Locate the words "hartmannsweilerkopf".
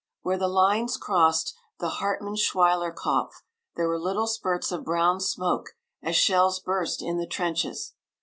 2.01-3.43